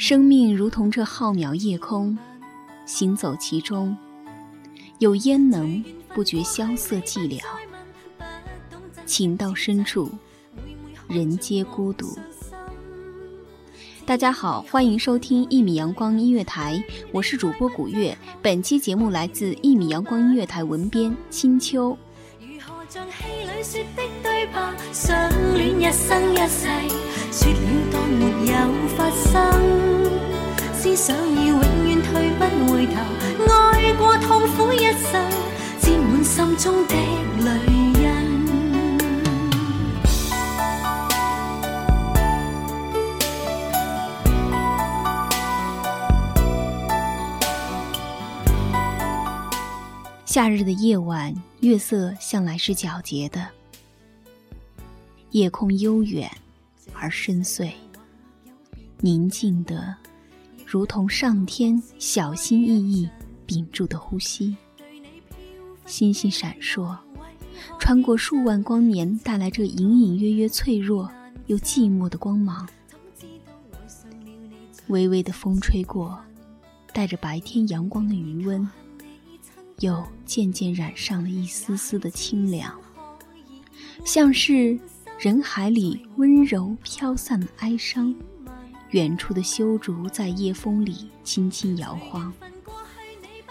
[0.00, 2.16] 生命如同这浩渺夜空，
[2.86, 3.94] 行走其中，
[4.98, 5.84] 有焉能
[6.14, 7.38] 不觉萧瑟寂寥？
[9.04, 10.10] 情到深处，
[11.06, 12.16] 人皆孤独。
[14.06, 16.82] 大家好，欢迎收听一米阳光音乐台，
[17.12, 18.16] 我是主播古月。
[18.40, 21.94] 本期节目来自一米阳光音乐台文编青秋。
[30.82, 32.94] 思想已永远退不回头，
[33.52, 35.12] 爱过痛苦一生，
[35.78, 36.94] 沾满心中的
[37.44, 37.50] 泪
[38.00, 38.00] 印。
[50.24, 53.46] 夏日的夜晚，月色向来是皎洁的，
[55.32, 56.30] 夜空悠远
[57.00, 57.72] 而深邃，
[59.00, 59.96] 宁静的。
[60.66, 63.08] 如同上天小心翼翼
[63.46, 64.56] 屏住的呼吸，
[65.84, 66.96] 星星闪烁，
[67.80, 71.10] 穿过数万光年，带来这隐隐约约脆弱
[71.46, 72.68] 又寂寞的光芒。
[74.86, 76.16] 微微的风吹过，
[76.92, 78.68] 带着白天阳光的余温，
[79.80, 82.78] 又渐渐染上了一丝丝的清凉，
[84.04, 84.78] 像是
[85.20, 88.14] 人海里温柔飘散的哀伤。
[88.92, 92.32] 远处的修竹在夜风里轻轻摇晃，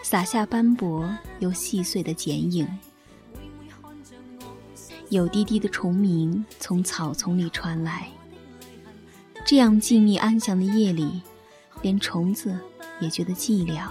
[0.00, 2.68] 洒下斑驳又细碎的剪影。
[5.10, 8.08] 有滴滴的虫鸣从草丛里传来。
[9.44, 11.20] 这样静谧安详的夜里，
[11.82, 12.56] 连虫子
[13.00, 13.88] 也觉得寂寥。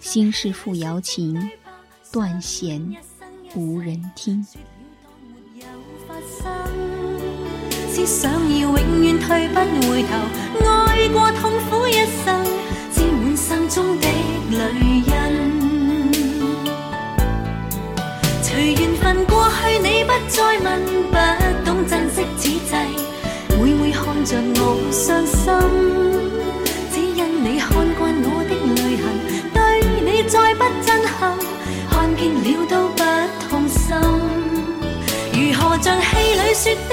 [0.00, 1.48] 心事付瑶琴，
[2.10, 2.92] 断弦
[3.54, 4.44] 无人听。
[7.94, 10.08] 只想要永远退不回头，
[10.66, 11.92] 爱过痛苦一
[12.24, 12.42] 生，
[12.90, 14.08] 沾满心中的
[14.50, 14.58] 泪
[15.04, 15.12] 印。
[18.42, 20.66] 随缘分过去，你不再问，
[21.10, 21.16] 不
[21.66, 22.72] 懂珍惜此际，
[23.60, 24.58] 每每看着我
[24.90, 25.52] 伤心，
[26.90, 27.68] 只因你看
[27.98, 29.04] 惯我的泪痕，
[29.52, 29.56] 对
[30.00, 31.36] 你再不震撼，
[31.90, 33.00] 看见了都不
[33.50, 33.82] 痛心。
[35.34, 36.92] 如何像戏里说的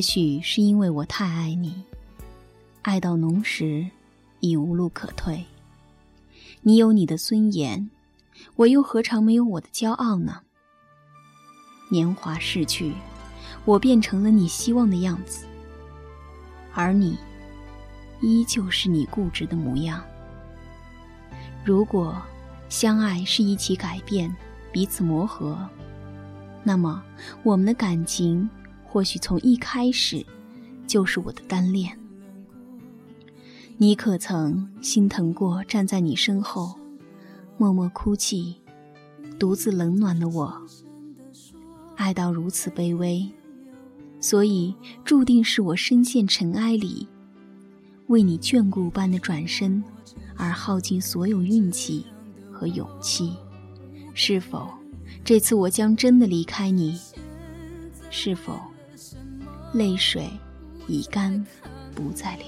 [0.00, 1.84] 也许是因为我太爱你，
[2.80, 3.86] 爱到浓时
[4.38, 5.44] 已无路可退。
[6.62, 7.90] 你有你的尊严，
[8.56, 10.40] 我又何尝没有我的骄傲呢？
[11.90, 12.94] 年华逝去，
[13.66, 15.44] 我变成了你希望的样子，
[16.72, 17.18] 而你，
[18.22, 20.02] 依旧是你固执的模样。
[21.62, 22.16] 如果
[22.70, 24.34] 相爱是一起改变，
[24.72, 25.58] 彼此磨合，
[26.64, 27.04] 那么
[27.42, 28.48] 我们的感情
[28.90, 30.26] 或许从一开始
[30.84, 31.96] 就是我的单恋。
[33.78, 36.74] 你可曾心疼过站在你身后，
[37.56, 38.56] 默默哭泣，
[39.38, 40.52] 独自冷暖的我？
[41.94, 43.30] 爱到如此卑微，
[44.20, 47.06] 所以注定是我深陷尘埃里，
[48.08, 49.82] 为你眷顾般的转身，
[50.36, 52.04] 而耗尽所有运气
[52.50, 53.36] 和勇气。
[54.14, 54.68] 是否
[55.24, 56.98] 这次我将真的离开你？
[58.10, 58.60] 是否
[59.72, 60.28] 泪水
[60.88, 61.46] 已干，
[61.94, 62.46] 不再流？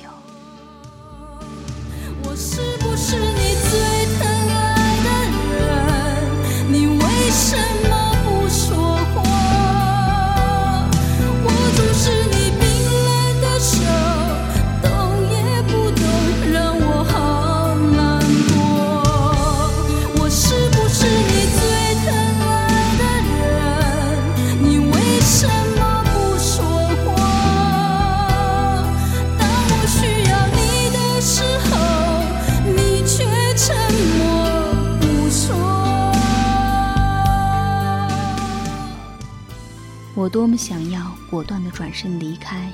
[40.22, 42.70] 我多么想要果断的转身离开，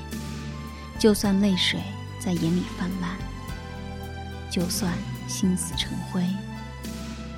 [0.99, 1.79] 就算泪水
[2.19, 3.17] 在眼里泛滥，
[4.51, 4.93] 就算
[5.27, 6.23] 心死成灰，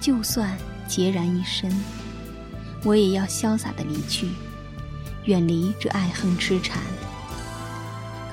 [0.01, 0.57] 就算
[0.89, 1.71] 孑然一身，
[2.83, 4.27] 我也要潇洒的离去，
[5.23, 6.83] 远离这爱恨痴缠。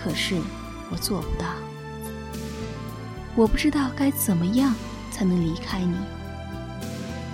[0.02, 0.34] 可是
[0.90, 1.46] 我做不到，
[3.36, 4.74] 我不知道该怎么样
[5.12, 5.94] 才能离开你。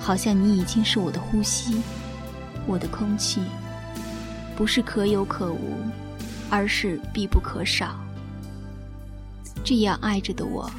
[0.03, 1.81] 好像你已经是我的呼吸，
[2.67, 3.41] 我的空气。
[4.57, 5.79] 不是可有可无，
[6.51, 7.99] 而是必不可少。
[9.65, 10.71] 这样爱着的我，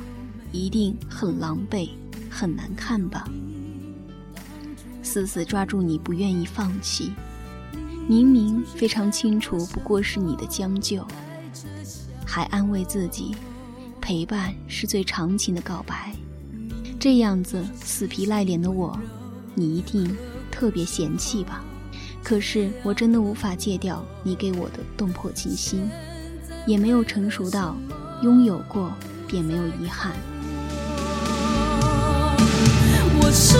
[0.51, 1.89] 一定很狼狈，
[2.29, 3.27] 很难看吧？
[5.01, 7.11] 死死抓住你不愿意放弃，
[8.07, 11.05] 明明非常清楚不过是你的将就，
[12.25, 13.35] 还安慰自己，
[13.99, 16.11] 陪伴是最长情的告白。
[16.99, 18.97] 这样子死皮赖脸的我，
[19.53, 20.15] 你一定
[20.49, 21.63] 特别嫌弃吧？
[22.25, 25.87] 可是我真的无法戒掉你给我的动魄惊心，
[26.65, 27.77] 也没有成熟到
[28.23, 28.91] 拥有过
[29.27, 30.11] 便没有遗憾。
[33.21, 33.55] 我是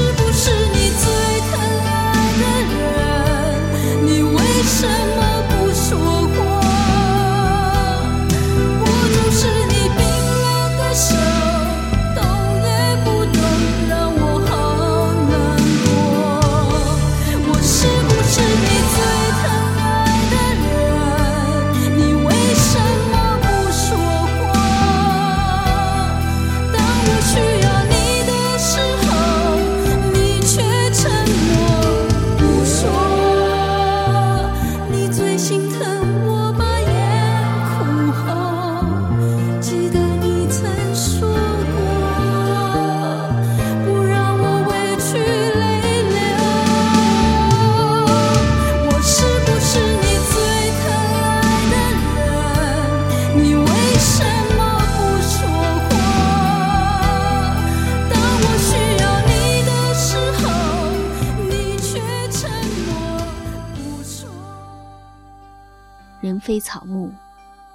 [66.46, 67.12] 非草木，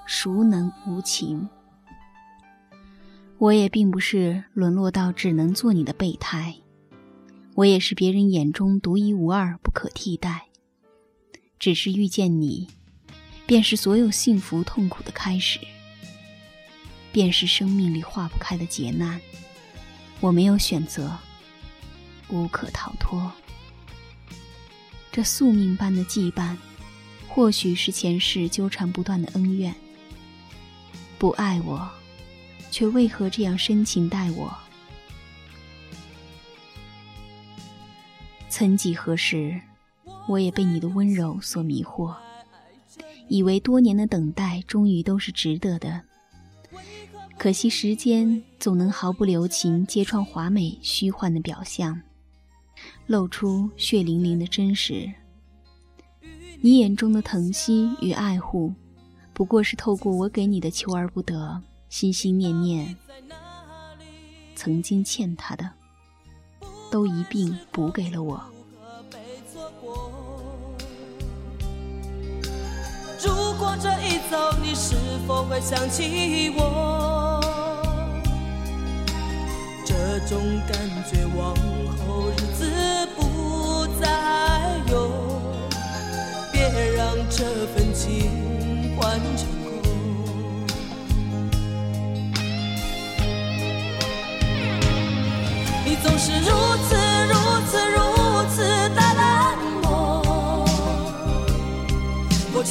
[0.07, 1.49] 孰能无情？
[3.37, 6.55] 我也并不是沦落到只能做你的备胎，
[7.57, 10.47] 我也是别人眼中独一无二、不可替代。
[11.59, 12.69] 只是遇见你，
[13.45, 15.59] 便是所有幸福痛苦的开始，
[17.11, 19.21] 便是生命里化不开的劫难。
[20.21, 21.19] 我没有选择，
[22.29, 23.33] 无可逃脱。
[25.11, 26.57] 这宿命般的羁绊。
[27.33, 29.75] 或许是前世纠缠不断的恩怨。
[31.17, 31.89] 不爱我，
[32.71, 34.53] 却为何这样深情待我？
[38.49, 39.61] 曾几何时，
[40.27, 42.15] 我也被你的温柔所迷惑，
[43.29, 46.03] 以为多年的等待终于都是值得的。
[47.39, 52.03] 可惜时间总能毫不留情揭穿华美虚幻的表象，
[53.07, 55.11] 露出血淋淋的真实。
[56.63, 58.75] 你眼中的疼惜与爱护，
[59.33, 62.95] 不过是透过我给你的求而不得、心心念念、
[64.55, 65.67] 曾经欠他的
[66.91, 68.39] 都一并补给了我。
[73.25, 74.95] 如果这一走，你是
[75.27, 77.41] 否会想起我？
[79.87, 80.39] 这种
[80.69, 80.77] 感
[81.11, 81.57] 觉往
[82.07, 82.65] 后日子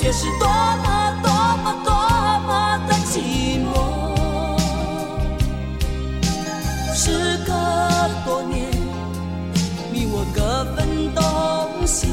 [0.02, 1.92] 却是多么多么多
[2.48, 3.68] 么的寂寞。
[6.96, 7.52] 时隔
[8.26, 8.72] 多年，
[9.92, 12.08] 你我各分东西，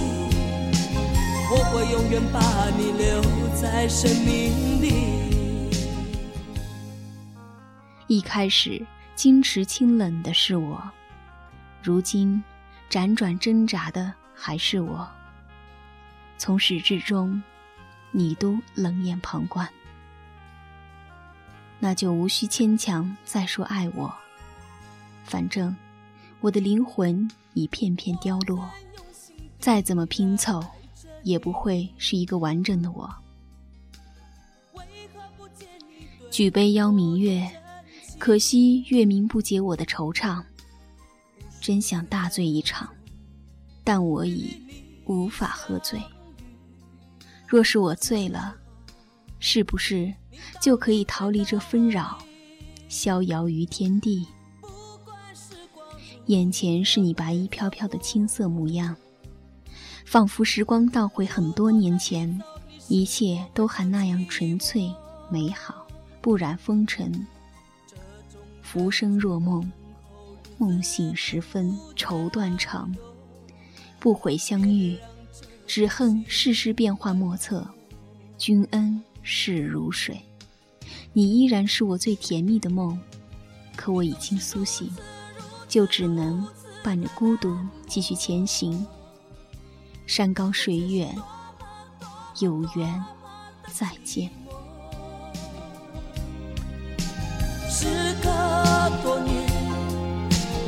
[1.49, 2.41] 我会永远把
[2.77, 3.23] 你留
[3.55, 5.71] 在生命里。
[8.09, 8.85] 一开始
[9.17, 10.83] 矜持清冷的是我，
[11.85, 12.43] 如今
[12.91, 15.09] 辗转挣扎的还是我。
[16.37, 17.41] 从始至终，
[18.17, 19.69] 你都冷眼旁观，
[21.79, 24.11] 那就无需牵强再说爱我。
[25.23, 25.77] 反正
[26.41, 28.67] 我的灵魂已片片凋落，
[29.59, 30.65] 再怎么拼凑，
[31.25, 33.15] 也不会是一个完整的我。
[36.31, 37.47] 举杯邀明月，
[38.19, 40.43] 可惜月明不解我的惆怅。
[41.61, 42.89] 真想大醉一场，
[43.85, 44.57] 但我已
[45.05, 46.01] 无法喝醉。
[47.47, 48.57] 若是我醉了，
[49.39, 50.13] 是不是
[50.61, 52.19] 就可以逃离这纷扰，
[52.89, 54.27] 逍遥于天地？
[56.27, 58.97] 眼前是你白衣飘飘的青涩模样，
[60.05, 62.43] 仿佛时光倒回很多年前，
[62.89, 64.93] 一切都还那样纯粹
[65.31, 65.87] 美好，
[66.21, 67.27] 不染风尘。
[68.61, 69.71] 浮生若梦，
[70.59, 72.93] 梦醒时分愁断肠。
[74.01, 74.99] 不悔相遇，
[75.67, 77.67] 只恨世事变幻莫测。
[78.39, 80.21] 君恩逝如水，
[81.13, 82.99] 你依然是我最甜蜜的梦，
[83.75, 84.91] 可我已经苏醒。
[85.69, 86.47] 就只能
[86.83, 87.59] 伴着孤独
[87.89, 88.87] 继续前行。
[90.07, 91.13] 山高水远，
[92.39, 93.05] 有缘
[93.73, 94.31] 再见。
[97.69, 97.87] 时
[98.23, 98.31] 隔
[99.03, 99.45] 多年，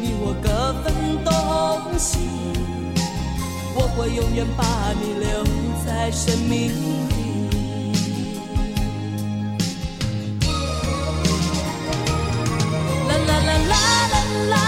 [0.00, 2.18] 你我各分东西，
[3.98, 5.42] 我会永远把你留
[5.84, 7.08] 在生命里。
[13.08, 13.78] 啦啦啦啦
[14.12, 14.67] 啦啦。